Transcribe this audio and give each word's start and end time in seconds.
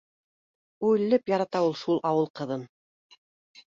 Үлеп 0.91 1.29
ярата 1.33 1.63
ул 1.67 1.77
шул 1.85 2.03
ауыл 2.13 2.29
ҡыҙын 2.41 2.65